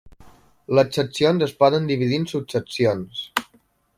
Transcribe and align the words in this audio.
Les 0.79 0.97
seccions 0.99 1.45
es 1.49 1.53
poden 1.59 1.85
dividir 1.93 2.19
en 2.21 2.27
subseccions. 2.33 3.23